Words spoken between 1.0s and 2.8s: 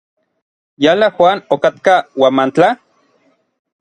Juan okatka Huamantla?